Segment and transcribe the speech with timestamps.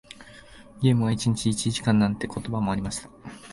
[0.81, 3.09] ゲームは一日一時間なんて言葉もありました。